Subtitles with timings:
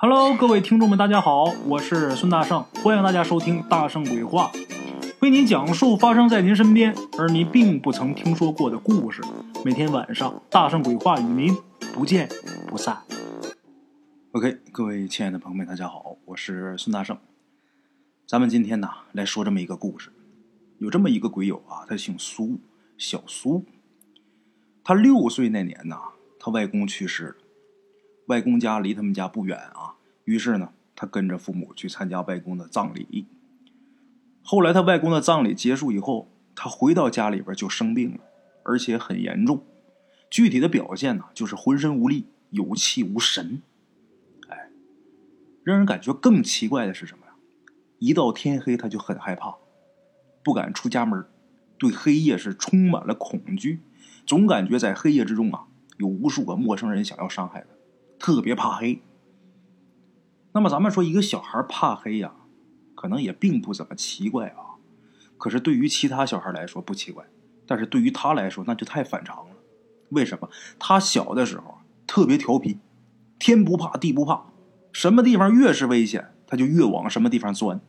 [0.00, 4.48] Hello，各位听众们，大家好，我是孙大圣，欢迎大家收听《大圣鬼话》，
[5.18, 9.20] 为您讲述发生在您身边而您并不曾听说过的故事。
[9.64, 11.52] 每天晚上，《大圣鬼话》与您
[11.92, 12.28] 不见
[12.68, 13.02] 不散。
[14.30, 17.18] OK，各位亲爱的朋友们，大家好，我是孙大圣。
[18.24, 20.12] 咱们今天呢，来说这么一个故事。
[20.78, 22.60] 有这么一个鬼友啊，他姓苏，
[22.96, 23.64] 小苏。
[24.84, 25.96] 他六岁那年呐，
[26.38, 27.34] 他外公去世了。
[28.28, 33.26] 外公家离他们家不远啊，于是呢，他跟着父母去参加外公的葬礼。
[34.42, 38.20] 后来他外公的葬礼结束以后，他回到家里边就生病了，
[38.62, 39.64] 而且很严重。
[40.30, 43.62] 具体的表现呢，就是浑身无力、有气无神。
[44.48, 44.70] 哎，
[45.64, 47.32] 让人感觉更奇怪的是什么呀？
[47.98, 49.56] 一到天黑他就很害怕，
[50.44, 51.24] 不敢出家门，
[51.78, 53.80] 对黑夜是充满了恐惧，
[54.26, 55.66] 总感觉在黑夜之中啊，
[55.96, 57.77] 有无数个陌生人想要伤害他。
[58.18, 59.02] 特别怕黑。
[60.52, 62.32] 那么咱们说一个小孩怕黑呀，
[62.94, 64.76] 可能也并不怎么奇怪啊。
[65.36, 67.24] 可是对于其他小孩来说不奇怪，
[67.66, 69.56] 但是对于他来说那就太反常了。
[70.10, 70.48] 为什么？
[70.78, 72.78] 他小的时候特别调皮，
[73.38, 74.46] 天不怕地不怕，
[74.90, 77.80] 什么地方越是危险，他就越往什么地方钻。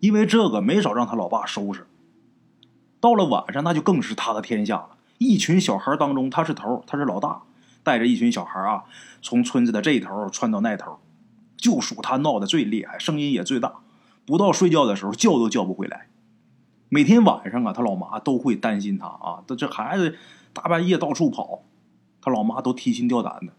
[0.00, 1.86] 因为这个没少让他老爸收拾。
[3.00, 4.98] 到了晚上，那就更是他的天下了。
[5.18, 7.42] 一群小孩当中，他是头，他是老大。
[7.86, 8.82] 带着一群小孩啊，
[9.22, 10.98] 从村子的这头窜到那头，
[11.56, 13.74] 就属他闹得最厉害，声音也最大。
[14.26, 16.08] 不到睡觉的时候，叫都叫不回来。
[16.88, 20.16] 每天晚上啊，他老妈都会担心他啊，他这孩子
[20.52, 21.62] 大半夜到处跑，
[22.20, 23.52] 他老妈都提心吊胆的。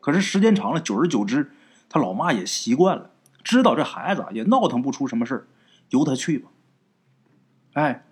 [0.00, 1.52] 可是时间长了，久而久之，
[1.88, 3.10] 他老妈也习惯了，
[3.44, 5.46] 知道这孩子也闹腾不出什么事
[5.90, 6.50] 由他去吧。
[7.74, 8.04] 哎，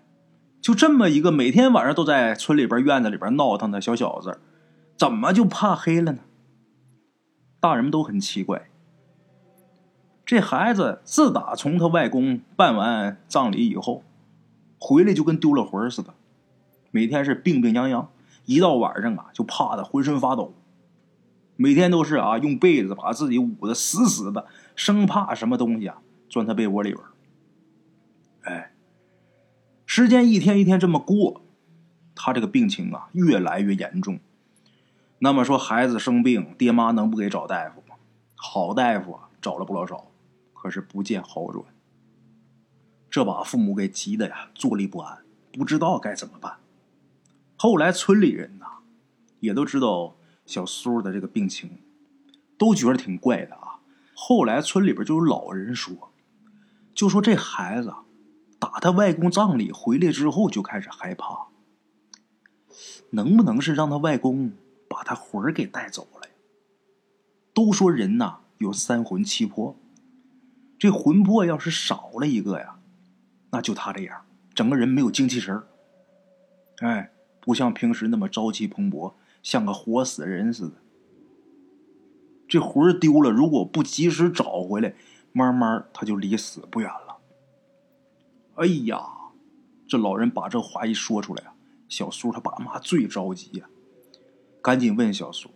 [0.61, 4.39] 就这么一个每天晚上都在村里边院子里边闹腾的小小子。
[5.03, 6.19] 怎么就怕黑了呢？
[7.59, 8.69] 大人们都很奇怪。
[10.25, 14.01] 这孩子自打从他外公办完葬礼以后，
[14.79, 16.13] 回来就跟丢了魂似的，
[16.91, 18.07] 每天是病病殃殃，
[18.45, 20.53] 一到晚上啊就怕的浑身发抖，
[21.57, 25.97] 每天都是啊用被子把自己捂得死死的，生怕什么东西啊
[26.29, 27.03] 钻他被窝里边。
[28.43, 28.71] 哎，
[29.85, 31.41] 时间一天一天这么过，
[32.15, 34.17] 他这个病情啊越来越严重。
[35.23, 37.95] 那么说，孩子生病，爹妈能不给找大夫吗？
[38.35, 40.11] 好大夫，找了不老少，
[40.53, 41.63] 可是不见好转。
[43.09, 45.19] 这把父母给急的呀，坐立不安，
[45.53, 46.57] 不知道该怎么办。
[47.55, 48.65] 后来村里人呐，
[49.39, 51.77] 也都知道小苏的这个病情，
[52.57, 53.79] 都觉得挺怪的啊。
[54.13, 56.11] 后来村里边就有老人说，
[56.93, 57.93] 就说这孩子
[58.59, 61.47] 打他外公葬礼回来之后就开始害怕，
[63.11, 64.51] 能不能是让他外公？
[64.93, 66.27] 把他魂儿给带走了。
[67.51, 69.75] 都说人呐有三魂七魄，
[70.77, 72.79] 这魂魄要是少了一个呀，
[73.49, 74.23] 那就他这样，
[74.53, 75.67] 整个人没有精气神儿。
[76.77, 80.73] 哎，不像平时那么朝气蓬勃，像个活死人似的。
[82.47, 84.93] 这魂儿丢了，如果不及时找回来，
[85.31, 87.17] 慢慢他就离死不远了。
[88.55, 89.03] 哎呀，
[89.87, 91.55] 这老人把这话一说出来啊，
[91.89, 93.67] 小苏他爸妈最着急呀。
[94.63, 95.51] 赶紧问小苏，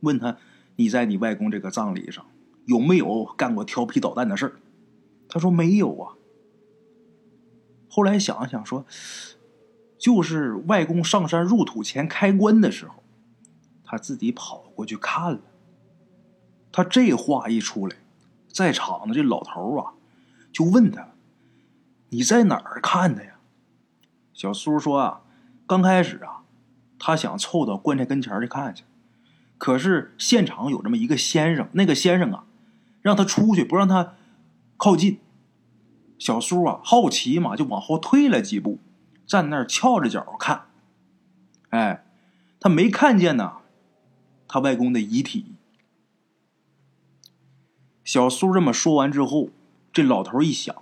[0.00, 0.36] 问他
[0.76, 2.26] 你在你外公这个葬礼上
[2.66, 4.52] 有没有干过调皮捣蛋的事儿？
[5.28, 6.14] 他说没有啊。
[7.88, 8.84] 后来想想说，
[9.96, 13.02] 就是外公上山入土前开棺的时候，
[13.84, 15.40] 他自己跑过去看了。
[16.72, 17.96] 他这话一出来，
[18.48, 19.92] 在场的这老头啊，
[20.52, 21.10] 就问他
[22.10, 23.38] ：“你在哪儿看的呀？”
[24.34, 25.22] 小苏说：“啊，
[25.68, 26.38] 刚开始啊。”
[27.00, 28.84] 他想凑到棺材跟前去看去，
[29.56, 32.44] 可是现场有这么一个先生，那个先生啊，
[33.00, 34.14] 让他出去，不让他
[34.76, 35.18] 靠近。
[36.18, 38.78] 小苏啊，好奇嘛，就往后退了几步，
[39.26, 40.66] 站那儿翘着脚看。
[41.70, 42.04] 哎，
[42.60, 43.54] 他没看见呢，
[44.46, 45.54] 他外公的遗体。
[48.04, 49.48] 小苏这么说完之后，
[49.90, 50.76] 这老头一想，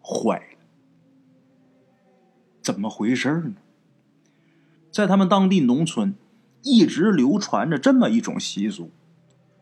[0.00, 0.58] 坏了，
[2.62, 3.54] 怎么回事呢？
[4.96, 6.14] 在他们当地农村，
[6.62, 8.90] 一直流传着这么一种习俗，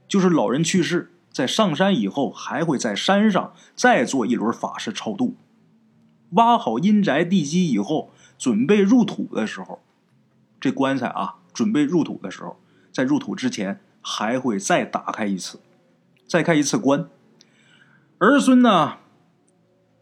[0.06, 5.34] 就是老人去世，在上山以后，还会在山上再做一轮法事超度。
[6.34, 9.82] 挖好阴宅地基以后，准备入土的时候，
[10.60, 12.60] 这棺材啊，准备入土的时候，
[12.92, 15.58] 在入土之前，还会再打开一次，
[16.28, 17.08] 再开一次棺。
[18.18, 18.98] 儿孙呢，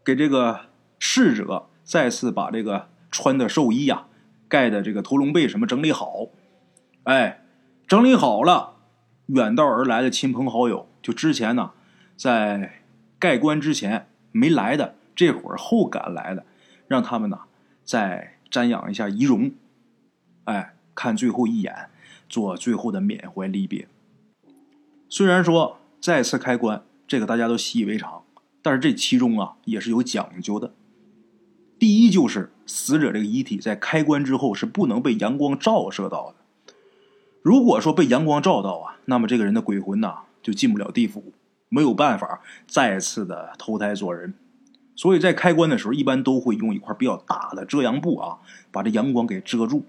[0.05, 0.67] 给这个
[0.99, 4.05] 逝者再次把这个穿的寿衣呀。
[4.53, 6.27] 盖的这个屠龙被什么整理好，
[7.05, 7.43] 哎，
[7.87, 8.75] 整理好了，
[9.25, 11.71] 远道而来的亲朋好友，就之前呢，
[12.15, 12.83] 在
[13.17, 16.45] 盖棺之前没来的，这会儿后赶来的，
[16.87, 17.39] 让他们呢
[17.83, 19.53] 再瞻仰一下遗容，
[20.43, 21.89] 哎，看最后一眼，
[22.29, 23.87] 做最后的缅怀离别。
[25.09, 28.21] 虽然说再次开棺，这个大家都习以为常，
[28.61, 30.73] 但是这其中啊也是有讲究的。
[31.83, 36.35] 第一就是死者这个遗体在开棺之后是不能被阳光照射到的。
[37.41, 41.33] 如果说被阳光照到啊，那么这个人的鬼魂呐就进不了地府，
[41.67, 44.33] 没有办法再次的投胎做人。
[44.95, 48.37] 所以在开棺的时候，一般都会用一块比较大的遮阳布啊，
[48.71, 49.83] 把这阳光给遮住，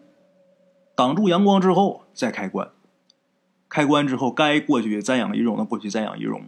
[0.97, 2.73] 挡住阳光之后再开棺。
[3.69, 6.43] 开棺之后，该过去瞻仰仪容的过去瞻仰仪容。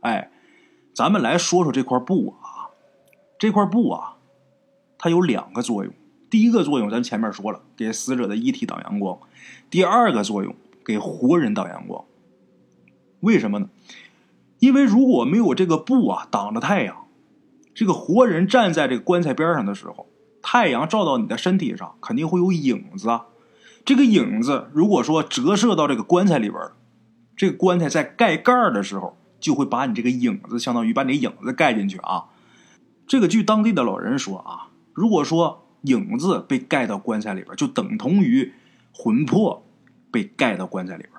[0.00, 0.30] 哎，
[0.92, 2.68] 咱们来说说这块布啊，
[3.38, 4.13] 这块布啊，
[5.04, 5.92] 它有两个作用。
[6.30, 9.18] 第一个作用，咱前面说了，给死者的遗体挡阳光。
[9.68, 12.06] 第二个作用，给活人挡阳光。
[13.20, 13.68] 为什么呢？
[14.60, 17.04] 因为如果没有这个布啊挡着太阳，
[17.74, 20.06] 这个活人站在这个棺材边上的时候，
[20.40, 23.26] 太阳照到你的身体上，肯定会有影子啊。
[23.84, 26.58] 这个影子如果说折射到这个棺材里边
[27.36, 32.30] 这个棺材在盖盖的时候，就会把你这个影子，相当于把你影子盖进去啊。
[33.06, 38.54] 这个据当地的老人说啊，如果说影子被盖到棺材里边，就等同于。
[38.96, 39.66] 魂魄
[40.12, 41.14] 被盖到棺材里边，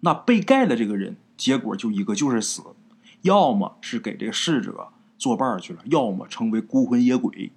[0.00, 2.62] 那被盖的这个人，结果就一个就是死，
[3.20, 4.88] 要么是给这个逝者
[5.18, 7.52] 作伴去了，要么成为孤魂野鬼，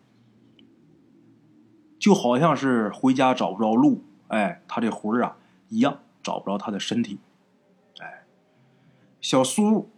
[1.97, 5.37] 就好像是回家找不着路，哎，他这魂啊
[5.69, 7.17] 一样找不着他的身体，
[8.01, 8.25] 哎，
[9.21, 9.89] 小苏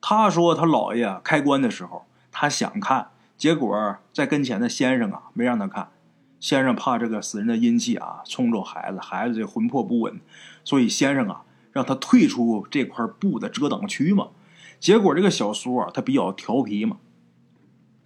[0.00, 3.10] 他说他姥爷开棺的时候，他想看，
[3.42, 5.90] 结果在跟前的先生啊没让他看。
[6.38, 10.20] 先生怕这个死人的阴气啊冲着孩子，孩子这魂魄不稳，
[10.62, 11.42] 所以先生啊
[11.72, 14.28] 让他退出这块布的遮挡区嘛。
[14.78, 16.98] 结果这个小苏啊他比较调皮嘛，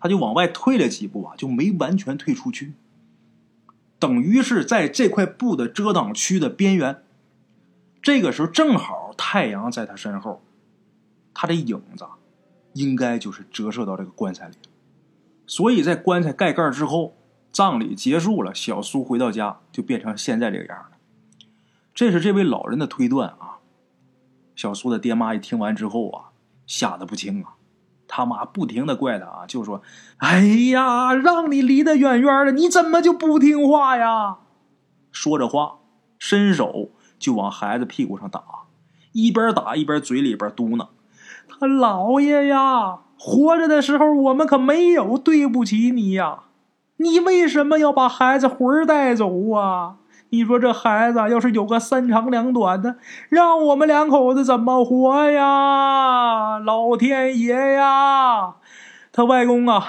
[0.01, 2.73] 他就往外退了几步啊，就没完全退出去，
[3.99, 7.03] 等于是在这块布的遮挡区的边缘。
[8.01, 10.43] 这个时候正好太阳在他身后，
[11.35, 12.07] 他的影子
[12.73, 14.55] 应该就是折射到这个棺材里
[15.47, 17.17] 所以在棺材盖盖之后。
[17.53, 20.99] 葬礼结束了，小苏回到家就变成现在这个样了。
[21.95, 23.61] 这是这位老人的推断啊。
[24.55, 26.25] 小苏的爹妈一听完之后啊，
[26.67, 27.55] 吓得不轻啊。
[28.07, 29.81] 他妈不停的怪他啊，就说
[30.19, 34.37] ：“哎呀，让你离得远远的，你怎么就不听话呀？”
[35.11, 35.79] 说着话，
[36.19, 38.45] 伸手就往孩子屁股上打，
[39.13, 40.89] 一边打一边嘴里边嘟囔
[41.49, 46.41] ：“他姥爷呀，活着的时候我们可没有对不起你呀。”
[46.99, 49.97] 你为什么要把孩子魂带走啊？
[50.31, 52.97] 你说这孩子要是有个三长两短的，
[53.29, 56.59] 让我们两口子怎么活呀？
[56.59, 58.57] 老天爷呀！
[59.13, 59.87] 他外公啊，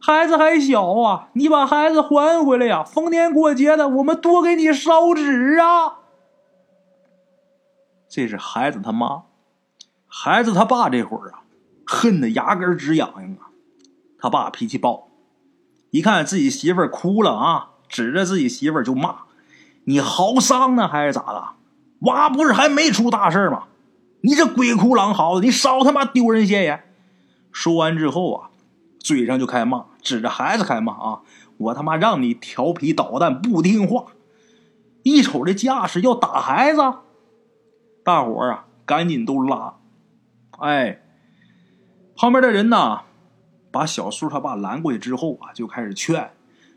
[0.00, 2.82] 孩子还小啊，你把孩子还回来呀！
[2.82, 5.98] 逢年过节的，我们多给你烧纸啊！
[8.08, 9.22] 这是孩子他妈，
[10.06, 11.42] 孩子他爸这会儿啊，
[11.90, 13.48] 恨得牙根直痒痒啊！
[14.18, 15.08] 他爸脾气暴。
[15.90, 19.20] 一看自己媳妇儿哭了啊，指着自己媳妇儿就骂
[19.84, 21.48] ：“你好伤呢，还是咋的？
[22.00, 23.64] 娃不是还没出大事吗？
[24.20, 26.84] 你这鬼哭狼嚎的，你少他妈丢人现眼！”
[27.50, 28.50] 说完之后啊，
[28.98, 31.20] 嘴上就开骂，指着孩子开骂啊
[31.56, 34.04] ：“我他妈让你调皮捣蛋不听话，
[35.04, 36.80] 一瞅这架势要打孩子，
[38.04, 39.76] 大伙儿啊赶紧都拉！
[40.58, 41.00] 哎，
[42.18, 43.00] 旁边的人呢？”
[43.70, 46.30] 把小苏他爸拦过去之后啊，就开始劝，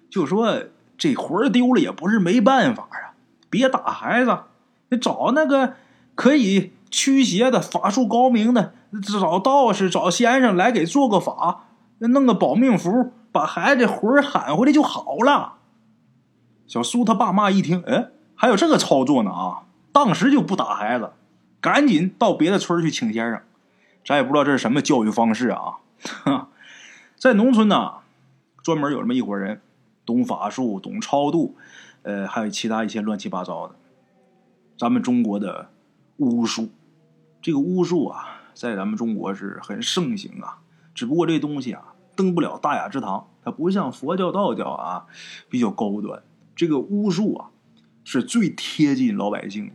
[0.10, 0.66] 就说
[0.98, 3.16] 这魂丢了也不是没办法啊，
[3.50, 4.38] 别打孩子，
[4.90, 5.76] 你找那个
[6.16, 8.74] 可以驱邪的法术高明的，
[9.20, 11.64] 找道士、找先生来给做个法，
[12.00, 15.54] 弄个保命符，把孩子魂喊回来就好了。
[16.68, 21.14] 小苏他爸妈一听，哎，还有这个操作呢啊，当时就不打孩子，
[21.62, 23.42] 赶紧到别的村去请先生。
[24.04, 25.78] 咱也不知道这是什么教育方式啊，
[26.24, 26.50] 哈。
[27.16, 28.00] 在农村呢，
[28.64, 29.62] 专门有这么一伙人，
[30.06, 31.56] 懂法术、懂超度，
[32.02, 33.76] 呃，还有其他一些乱七八糟的。
[34.76, 35.70] 咱们中国的
[36.18, 36.70] 巫术，
[37.42, 40.58] 这个巫术啊，在咱们中国是很盛行啊。
[40.96, 45.06] 只不过这东西啊，登不了大雅之堂，它不像佛教、道教啊，
[45.48, 46.24] 比较高端。
[46.56, 47.50] 这个巫术啊，
[48.04, 49.74] 是最贴近老百姓的。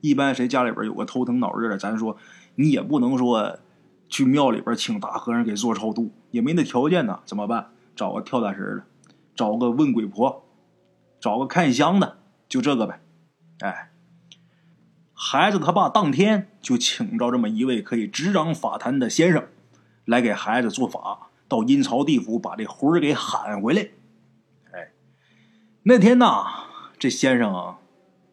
[0.00, 2.16] 一般谁家里边有个头疼脑热的，咱说
[2.54, 3.58] 你也不能说。
[4.10, 7.72] 去庙里边请大和尚给做超度，也没那条件呢，怎么办？
[7.94, 8.84] 找个跳大神的，
[9.34, 10.46] 找个问鬼婆，
[11.20, 12.16] 找个看香的，
[12.48, 13.02] 就这个呗。
[13.60, 13.90] 哎，
[15.12, 19.46] 孩子他爸当天就请着这么一位可以执掌法坛的先生，
[20.06, 23.90] 来给孩子做法，到阴曹地府把这魂儿给喊回来。
[24.72, 24.92] 哎，
[25.82, 26.46] 那天呐，
[26.98, 27.76] 这先生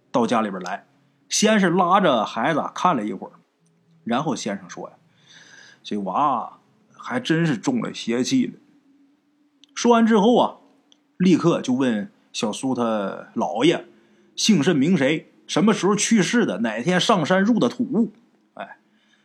[0.09, 0.85] 到家里边来，
[1.35, 3.33] 先是拉着孩子看了一会儿，
[4.05, 4.95] 然后先生说呀
[5.83, 6.59] ：“这娃
[6.97, 8.53] 还真是中了邪气了。”
[9.75, 10.55] 说完之后啊，
[11.17, 13.85] 立刻就问小苏他姥爷
[14.33, 15.29] 姓甚名谁。
[15.45, 16.59] 什么时候去世的？
[16.59, 18.13] 哪天上山入的土？
[18.53, 18.77] 哎，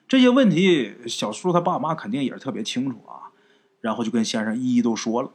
[0.08, 3.30] 这些问题，小叔他爸妈肯定也是特别清楚啊。
[3.80, 5.30] 然后就跟先生一一都说了。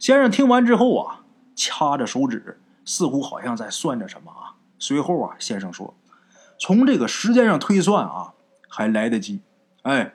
[0.00, 1.24] 先生听完之后啊，
[1.54, 4.58] 掐着手指，似乎好像在算着什么啊。
[4.84, 5.94] 随后啊，先生说
[6.60, 8.34] ：“从这个时间上推算啊，
[8.68, 9.40] 还来得及。
[9.80, 10.12] 哎，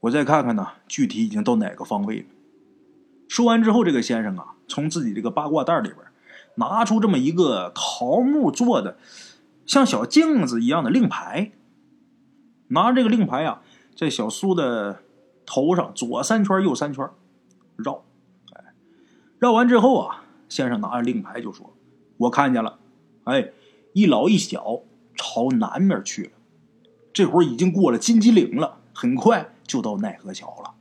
[0.00, 2.24] 我再看看呢，具体已经到哪个方位了。”
[3.28, 5.98] 说完之后，这个先生啊，从自己这个八卦袋里边
[6.54, 8.96] 拿出这么一个桃木做的。
[9.66, 11.52] 像小镜子一样的令牌，
[12.68, 13.60] 拿这个令牌啊，
[13.94, 15.02] 在小苏的
[15.44, 17.06] 头上左三圈右三圈
[17.76, 18.02] 绕，
[18.54, 18.64] 哎，
[19.38, 21.74] 绕完之后啊，先生拿着令牌就说
[22.16, 22.78] ：“我看见了，
[23.24, 23.50] 哎，
[23.96, 24.82] 一老一小
[25.14, 26.32] 朝南面去了，
[27.14, 30.74] 这会儿已经过了金鸡岭了，很快就到奈何桥了。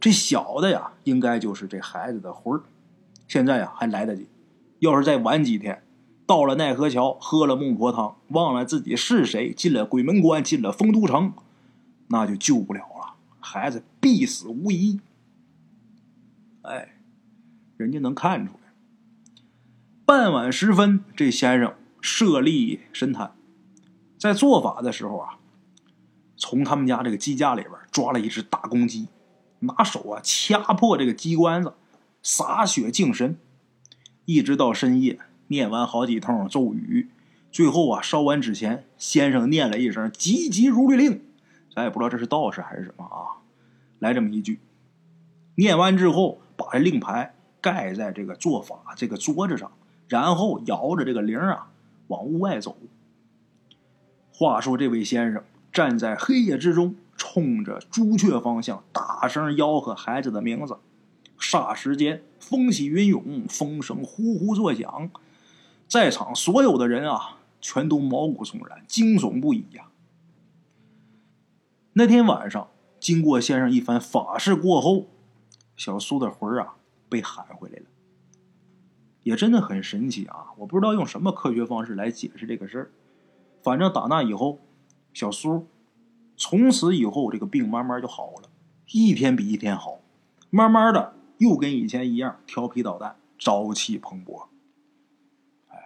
[0.00, 2.62] 这小的呀，应该就是这孩子的魂儿，
[3.28, 4.26] 现在呀还来得及，
[4.78, 5.82] 要是再晚几天。”
[6.24, 11.34] 到了奈何桥，喝了孟婆汤，忘了自己是谁，进了鬼门关，进了丰都城，
[12.06, 14.98] 那就救不了了，孩子必死无疑。
[16.62, 16.94] 哎，
[17.76, 18.72] 人家能看出来。
[20.06, 23.34] 傍晚时分，这先生设立神坛，
[24.18, 25.38] 在做法的时候啊，
[26.36, 29.08] 从他们家这个鸡架里边抓了一只大公鸡，
[29.60, 31.74] 拿手啊掐破这个鸡冠子，
[32.22, 33.38] 洒血净身，
[34.24, 35.18] 一直到深夜。
[35.50, 37.08] 念完好几通咒语，
[37.50, 41.22] 最后啊，烧完纸钱，先生念了一声“急急如律令”，
[41.74, 43.40] 咱也不知道这是道士还是什么啊，
[43.98, 44.60] 来这么一句。
[45.54, 49.72] 念完之后，把这令牌盖在这个做法这个桌子上，
[50.06, 51.70] 然后摇着这个铃啊，
[52.08, 52.76] 往屋外走。
[54.32, 60.76] 话说，这位先生站在黑夜之中，冲着朱雀方向大声吆喝孩子的名字。
[61.38, 65.10] 霎时间，风起云涌，风声呼呼作响。
[65.86, 69.88] 在场所有的人啊，全都毛骨悚然、惊悚不已呀。
[71.92, 72.68] 那天晚上，
[73.00, 75.06] 经过先生一番法事过后，
[75.76, 76.74] 小苏的魂啊
[77.08, 77.84] 被喊回来了，
[79.22, 80.46] 也真的很神奇啊！
[80.56, 82.90] 我不知道用什么科学方式来解释这个事儿，
[83.62, 84.60] 反正打那以后，
[85.12, 85.66] 小苏
[86.36, 88.48] 从此以后这个病慢慢就好了，
[88.92, 89.98] 一天比一天好，
[90.50, 94.44] 慢慢的又跟以前一样调皮捣蛋、朝气蓬勃。
[95.68, 95.76] 哎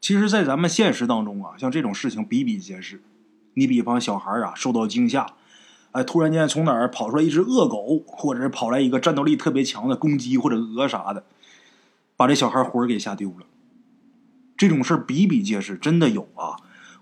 [0.00, 3.02] 其实，在咱们现实当中啊，像这种事情比比皆是。
[3.54, 5.26] 你比方小孩啊，受到惊吓，
[5.92, 11.24] 哎，突然间从哪儿跑出来一只恶狗，或者是跑来一个战斗力特别强的公鸡或者鹅啥的，
[12.16, 13.46] 把这小孩魂儿给吓丢了。
[14.56, 16.56] 这种事比比皆是，真的有啊！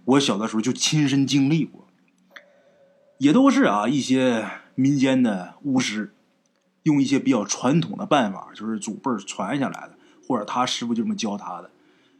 [0.04, 1.87] 我小的时候就亲身经历过，
[3.19, 6.12] 也都是啊一些民间的巫师，
[6.85, 11.71] 用一些比较传统的办法，就是祖辈传下来的，或者他师傅就这么教他的。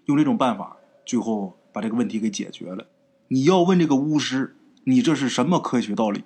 [0.05, 2.87] 用这种办法，最后把这个问题给解决了。
[3.29, 6.25] 你要问这个巫师，你这是什么科学道理？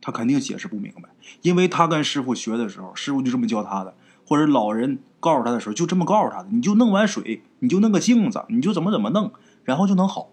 [0.00, 1.08] 他肯定解释不明白，
[1.40, 3.94] 因为他跟师傅学的时候，师傅就这么教他的，
[4.26, 6.48] 或者老人告诉他的时候，就这么告诉他的。
[6.50, 9.32] 你就弄完水，你就弄个镜子，你就怎么怎么弄，
[9.64, 10.30] 然后就能好。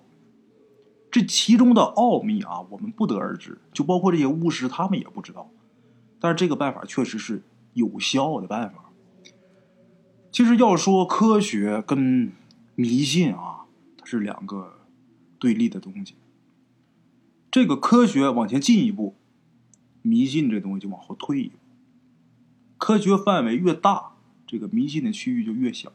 [1.10, 5.50] 这其中的奥秘啊，我们不得而知，就包括这些巫师，他们也不知道。
[6.20, 7.44] 但是这个办法确实是
[7.74, 8.92] 有效的办法。
[10.32, 12.32] 其实要说科学跟
[12.76, 13.66] 迷信啊，
[13.98, 14.74] 它是两个
[15.38, 16.16] 对立的东西。
[17.52, 19.16] 这个科学往前进一步，
[20.02, 21.58] 迷信这东西就往后退一步。
[22.82, 24.14] 科学范围越大，
[24.48, 25.94] 这个迷信的区域就越小。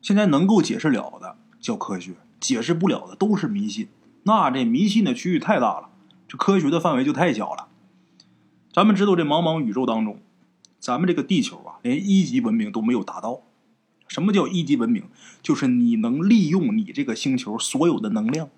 [0.00, 3.88] 现在能够解释了的叫科学，解释不了的都是迷信。
[4.22, 5.90] 那这迷信的区域太大了，
[6.26, 7.68] 这科学的范围就太小了。
[8.72, 10.22] 咱们知道，这茫茫宇宙当中，
[10.80, 13.42] 咱们这个地球啊，连一级文明都没有达到。
[14.08, 15.04] 什么叫一级文明？
[15.42, 18.48] 就是你能利用你这个星球所有的能量，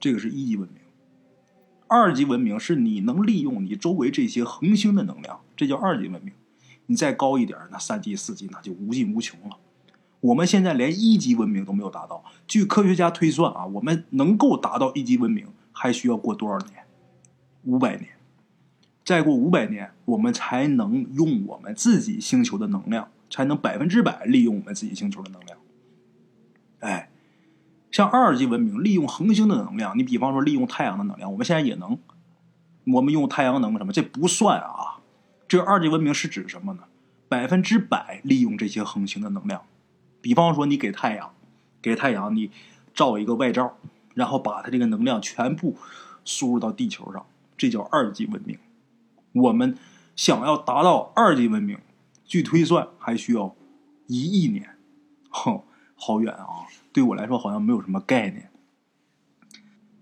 [0.00, 0.82] 这个是一级文明。
[1.86, 6.32] 二级文明是你能利用你周围这些恒星的能量，这叫二级文明。
[6.86, 9.56] 你再高一点，那三级、四级那就无尽无穷了。
[10.20, 12.22] 我们现在连一级文明都没有达到。
[12.46, 16.84] 据科学家推算啊，我们能够达到一级文明，还需要过多少年？
[17.64, 18.10] 五百年。
[19.04, 23.08] 再过五百年，我们才能用我们自己星球的能量。
[23.28, 25.58] 才能百分之百利用我们自己星球的能量。
[26.78, 27.10] 哎，
[27.90, 31.98] 像二级文明利用恒星的能量，你比方说利用太阳的能量，我们现在也能，
[32.84, 34.95] 我们用太阳能什么，这不算啊。
[35.48, 36.84] 这二级文明是指什么呢？
[37.28, 39.62] 百分之百利用这些恒星的能量。
[40.20, 41.34] 比方说，你给太阳，
[41.80, 42.50] 给太阳你
[42.94, 43.76] 照一个外罩，
[44.14, 45.76] 然后把它这个能量全部
[46.24, 47.26] 输入到地球上，
[47.56, 48.58] 这叫二级文明。
[49.32, 49.76] 我们
[50.16, 51.78] 想要达到二级文明，
[52.24, 53.54] 据推算还需要
[54.06, 54.76] 一亿年，
[55.30, 55.62] 哼，
[55.94, 56.66] 好远啊！
[56.92, 58.50] 对我来说好像没有什么概念。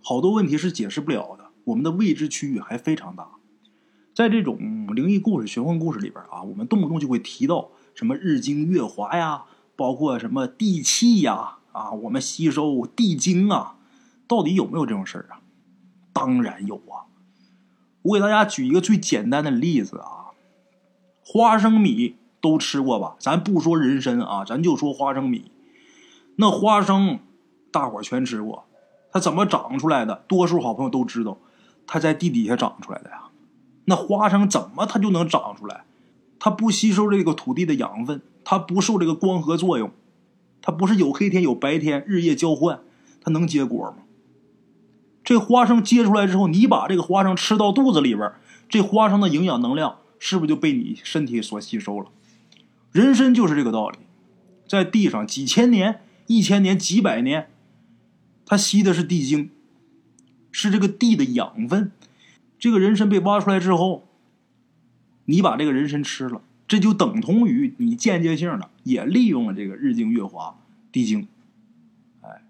[0.02, 3.33] 好多问题是解释不了的，我们的未知区域还非常大。
[4.14, 4.56] 在这种
[4.94, 9.44] 灵异故事、玄幻故事里边啊，我们动不动就会提到什么日精月华呀，
[9.74, 13.74] 包括什么地气呀，啊，我们吸收地精啊，
[14.28, 15.42] 到底有没有这种事儿啊？
[16.12, 17.10] 当然有啊！
[18.02, 20.30] 我给大家举一个最简单的例子啊，
[21.24, 23.16] 花生米都吃过吧？
[23.18, 25.50] 咱不说人参啊，咱就说花生米。
[26.36, 27.18] 那花生
[27.72, 28.64] 大伙全吃过，
[29.10, 30.22] 它怎么长出来的？
[30.28, 31.38] 多数好朋友都知道，
[31.84, 33.24] 它在地底下长出来的呀。
[33.86, 35.84] 那花生怎么它就能长出来？
[36.38, 39.90] 它不吸收这个土地的养分，它不受这个光合作用，
[40.60, 42.80] 它不是有黑天有白天，日夜交换，
[43.22, 44.04] 它能结果吗？
[45.22, 48.30] 这花生结出来之后，你把这个花生吃到肚子里边，
[48.68, 52.10] 这花生的营养能量是不是就被你身体所吸收了？
[52.92, 53.98] 人参就是这个道理，
[54.68, 57.48] 在地上几千年、一千年、几百年，
[58.44, 59.50] 它吸的是地精，
[60.52, 61.90] 是这个地的养分。
[62.58, 64.08] 这个人参被挖出来之后，
[65.26, 70.56] 你把这个人参吃了，这就等同于你间接性的也利用了这个日精月华
[70.90, 71.26] 地精。
[72.22, 72.42] 哎，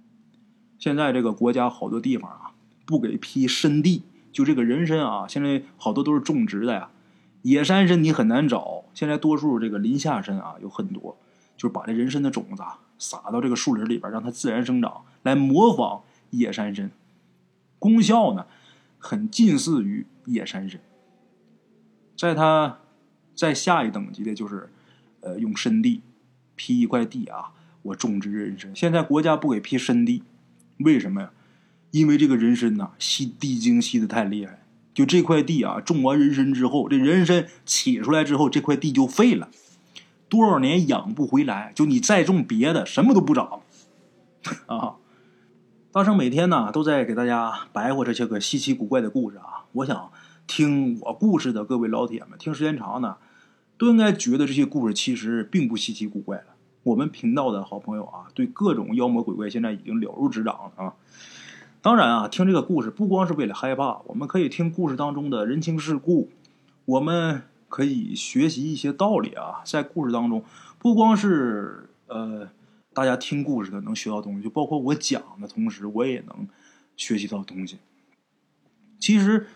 [0.79, 2.53] 现在这个国家好多地方啊，
[2.87, 6.91] 不给批参地，就这个人参啊，现在好多都是种植的呀。
[7.43, 11.17] 野山参你很难找，现在多数这个林下参啊有很多，
[11.57, 16.91] 就是把这人参的种子啊撒到这个树林里边，让它自然生长，来模仿野山参，
[17.79, 18.47] 功效呢？
[19.05, 20.81] 很近似于野山参，
[22.17, 22.79] 在它
[23.35, 24.71] 在下一等级的就是，
[25.21, 26.01] 呃，用参地
[26.57, 27.53] 批一块地啊，
[27.83, 28.75] 我种植人参。
[28.75, 30.23] 现在国家不给批参地，
[30.79, 31.31] 为什么呀？
[31.91, 34.65] 因为这个人参呐，吸地精吸的太厉害。
[34.95, 39.51] 就这块地啊，种完人参之后，这人参起出来之后，这块地就废了，
[40.31, 41.73] 多少年养不回来。
[41.75, 43.61] 就你再种别的，什么都不长
[44.65, 44.97] 啊。
[45.95, 49.67] 大圣每天呢都在给大家白活这些个稀奇古怪的故事啊！
[49.71, 50.11] 我想
[50.45, 53.19] 听我故事的各位老铁们，听时间长呢，
[53.79, 56.47] 都应该觉得这些故事其实并不稀奇古怪了。
[56.83, 60.95] 我们频道的好朋友啊，对各种妖魔鬼怪现在已经了如指掌了啊！
[61.81, 66.29] 当然啊，听这个故事不光是为了害怕，我们可以听故事当中的人情世故，
[66.87, 69.63] 我们可以学习一些道理啊！
[69.65, 70.43] 在故事当中，
[70.77, 72.49] 不光是呃。
[72.95, 76.49] 大家听故事的能学到东西，就包括我讲的同时，我也能
[76.97, 77.79] 学习到东西。
[79.01, 79.49] 其实，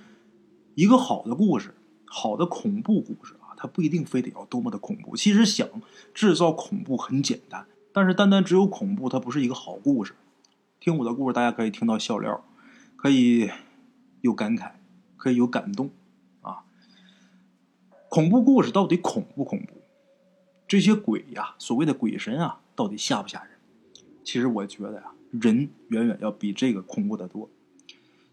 [0.74, 1.74] 一个好的故事，
[2.04, 5.16] 好的恐怖故事啊，它不一定非得要多么的恐怖。
[5.16, 5.68] 其实想
[6.12, 10.14] 制造恐怖很简单，但是单单只有恐怖，它不是一个好故事。
[10.80, 12.44] 听我的故事，大家可以听到笑料，
[12.96, 13.50] 可以
[14.20, 14.72] 有感慨，
[15.16, 15.90] 可以有感动
[16.40, 16.64] 啊。
[18.08, 19.80] 恐怖故事到底恐不恐怖？
[20.66, 22.60] 这些鬼呀，所谓的鬼神啊。
[22.78, 23.50] 到底吓不吓人？
[24.22, 27.50] 其实我觉得呀，人远远要比这个恐怖的多。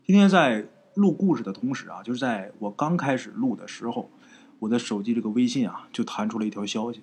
[0.05, 4.12] 今天在录故事的同时啊，就是在我刚开始录的时候，
[4.60, 7.01] 我的手机这个微信啊就弹出了一条消息。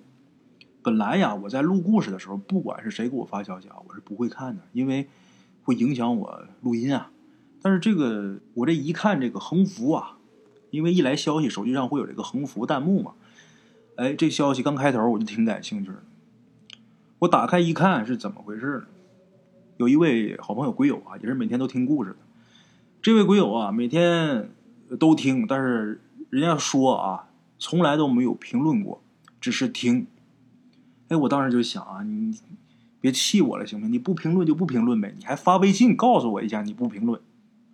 [0.81, 5.09] 本来呀，我在录故事的时候，不管是谁给我发消息啊，我是不会看的，因为
[5.63, 7.11] 会影响我录音啊。
[7.61, 10.17] 但是这个我这一看这个横幅啊，
[10.69, 13.15] 因为一来消息，手机上会有这个横幅弹幕嘛，
[13.97, 16.01] 哎，这消息刚开头我就挺感兴趣的。
[17.23, 18.85] 我打开一看是怎么回事呢？
[19.77, 22.17] 有一位好朋友鬼友啊，也是每天都听故事的。
[23.01, 24.49] 这位鬼友啊，每天
[24.99, 29.01] 都听，但是人家说啊，从来都没有评论过，
[29.39, 30.05] 只是听。
[31.07, 32.37] 哎，我当时就想啊，你
[32.99, 33.93] 别气我了，行不行？
[33.93, 37.21] 你不评论就不评论呗，你还发微信告诉我一下你不评论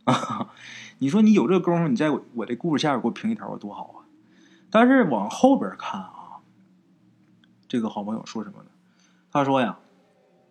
[0.03, 0.51] 啊？
[0.99, 4.05] 你说你有这功夫，你在我我这故事下边给我评一条，多好啊！
[4.69, 6.37] 但是往后边看啊，
[7.67, 8.68] 这个好朋友说什么呢？
[9.31, 9.77] 他说呀，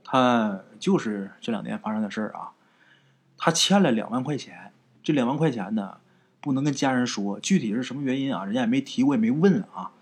[0.04, 2.52] 他就是这两年发生的事儿啊。
[3.36, 5.98] 他欠了两万块钱，这两万块钱呢，
[6.40, 8.44] 不能跟家人说，具体是什么原因啊？
[8.44, 9.92] 人家也没提，我也没问啊。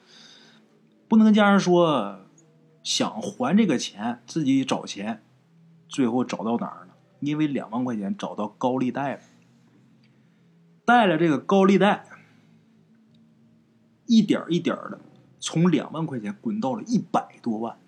[1.09, 2.21] 不能跟家人说，
[2.83, 5.23] 想还这个钱，自己找钱，
[5.89, 6.95] 最后找到哪儿了？
[7.21, 9.21] 因为两万块钱找到高利贷了，
[10.85, 12.07] 贷了这个高利贷，
[14.07, 15.01] 一点一点的
[15.39, 17.79] 从两万块钱滚到了一百多万。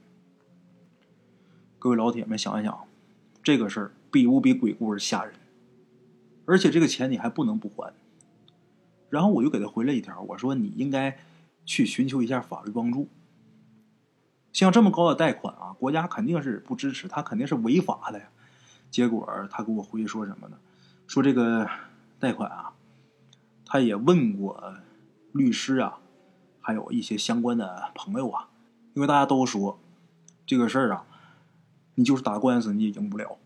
[1.81, 2.77] 各位老铁们，想一想，
[3.41, 5.33] 这个事儿比不比鬼故事吓人？
[6.45, 7.95] 而且这个钱你还不能不还。
[9.09, 11.17] 然后我就给他回了一条，我说你应该
[11.65, 13.07] 去寻求一下法律帮助。
[14.53, 18.29] 像这么高的贷款啊，国家肯定是不支持，他肯定是违法的呀。
[18.91, 20.59] 结果他给我回说什么呢？
[21.07, 21.71] 说这个
[22.19, 22.73] 贷款啊，
[23.65, 24.75] 他也问过
[25.31, 26.01] 律师啊，
[26.61, 28.49] 还有一些相关的朋友啊，
[28.95, 29.79] 因为大家都说
[30.45, 31.07] 这个事儿啊，
[31.99, 33.39] 你就是打官司你也赢不了。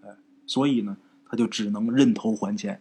[0.00, 0.96] 哎，所以呢，
[1.26, 2.80] 他就只能认头还钱。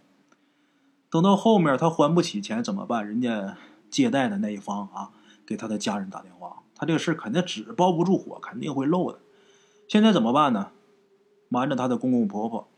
[1.10, 3.06] 等到后面他还不起钱怎么办？
[3.06, 3.58] 人家
[3.89, 5.12] 借贷的那一方啊，
[5.46, 9.20] 给他的家人打电话，他这个事肯定纸包不住火，肯定会漏的。
[9.89, 10.72] 现在怎么办呢？
[11.50, 12.70] 瞒着她的公公婆婆，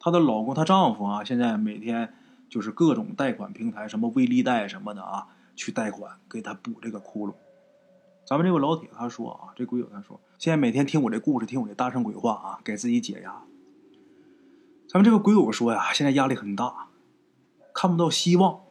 [0.00, 2.12] 她的老公、她丈夫啊，现在每天
[2.48, 7.34] 就是各种贷款平台，什么微利贷什么的啊，去贷款给他补这个窟窿。
[8.26, 13.42] 咱们这个老铁他说啊，这鬼友他说，现在每天听我这故事，听我这大圣鬼话啊，给自己解压。
[14.88, 16.88] 咱们这个鬼友说呀，现在压力很大。
[17.72, 18.62] 看不到希望，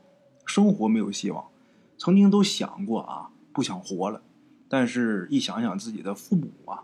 [0.46, 1.46] 生活没有希望，
[1.98, 4.22] 曾经都想过啊，不想活了。
[4.68, 6.84] 但是，一想想自己的父母啊，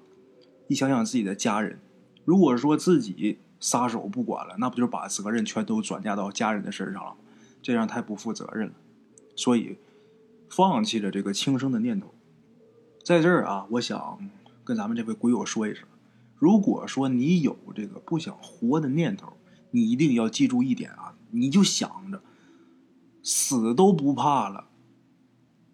[0.67, 1.77] 一想想自己的家人，
[2.23, 7.15] 如果说自己撒手不管了，那不就把责任全都转嫁到家人的身上了？
[7.61, 8.73] 这样太不负责任了。
[9.35, 9.77] 所以，
[10.49, 12.13] 放弃了这个轻生的念头。
[13.03, 14.19] 在这儿啊，我想
[14.63, 15.87] 跟咱们这位鬼友说一声：
[16.37, 19.33] 如果说你有这个不想活的念头，
[19.71, 21.15] 你一定要记住一点啊。
[21.31, 22.21] 你就想着
[23.23, 24.65] 死都不怕了，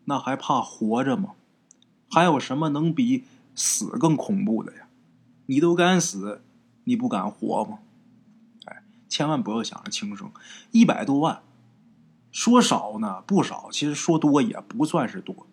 [0.06, 1.34] 那还怕活着吗？
[2.10, 3.24] 还有什么能比
[3.56, 4.88] 死更恐怖的呀？
[5.48, 6.42] 你都敢死，
[6.86, 7.80] 你不敢活吗？
[8.66, 10.32] 哎，千万不要想着轻生，
[10.72, 11.42] 一百多万，
[12.32, 15.48] 说少呢不少，其实说多也不算是多。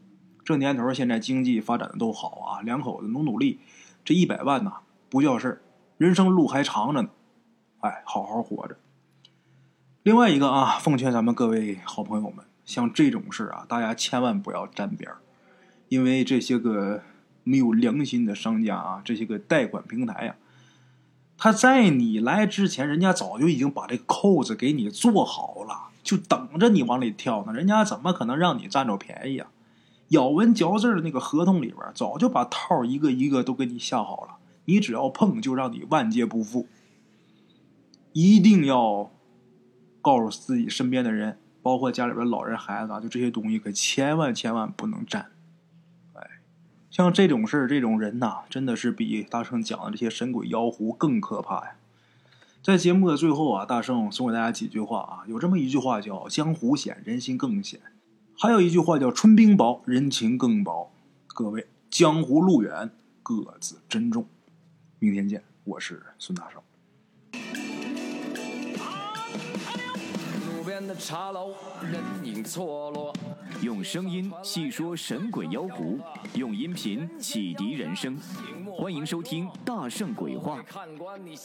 [0.45, 3.61] 这年头现在经济发展的都好啊，两口子努努力，
[4.05, 4.75] 这一百万呐
[5.09, 5.63] 不叫事，
[5.97, 7.09] 人生路还长着呢，
[7.81, 8.77] 哎，好好活着。
[10.03, 15.11] 另外一个啊，奉劝咱们各位好朋友们，像这种事啊，大家千万不要沾边，
[15.89, 17.03] 因为这些个
[17.43, 20.37] 没有良心的商家啊，这些个贷款平台呀，
[21.39, 27.55] 他在你来之前，人家早就已经把这扣子给你做好了，就等着你往里跳呢。
[27.55, 29.49] 人家怎么可能让你占着便宜啊？
[30.15, 36.67] 咬文嚼字的那个合同里边，早就把套一个一个都给你下好了，你只要碰，就让你万劫不复。
[38.13, 39.11] 一定要。
[40.05, 45.31] 告诉自己身边的人，包括家里边老人、孩子啊，就这些东西可千万千万不能沾。
[46.13, 46.21] 哎，
[46.91, 51.77] 像这种事儿、这种人呐，真的是比大圣讲的这些神鬼妖狐更可怕呀。
[52.63, 57.81] 在节目的最后啊，大圣送给大家几句话啊，有这么一句话叫“江湖险，人心更险”，
[58.45, 60.93] 还有一句话叫“春冰薄，人情更薄”。
[61.29, 62.91] 各位，江湖路远，
[63.23, 64.27] 各自珍重。
[64.99, 66.61] 明天见，我是孙大圣。
[70.87, 73.13] 的茶楼，人影错落。
[73.63, 75.99] 用声音细说神鬼妖狐，
[76.35, 78.19] 用音频启迪人生。
[78.77, 80.61] 欢迎收听《大圣鬼话》。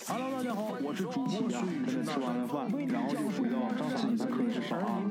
[0.08, 1.86] Hello，大家好，我是主播孙宇。
[2.04, 3.58] 吃完了饭，然后就回到
[3.96, 5.02] 自己的课室上啊。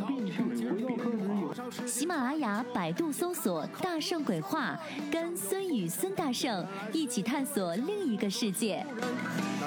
[1.87, 4.79] 喜马拉雅、百度搜索“大圣鬼话”，
[5.11, 8.85] 跟孙宇、孙大圣一起探索另一个世界。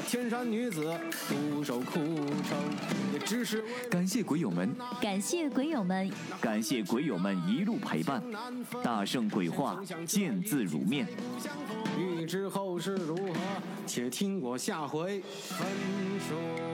[0.02, 0.92] 那天山女子
[1.30, 2.58] 独守枯城，
[3.14, 6.12] 也只是感谢鬼友们，感谢鬼友们，
[6.42, 8.20] 感谢鬼友们一路陪伴。
[8.84, 11.08] 大圣鬼话，见字如面。
[12.00, 13.34] 欲知后事如何，
[13.86, 15.68] 且听我下回分
[16.28, 16.71] 说。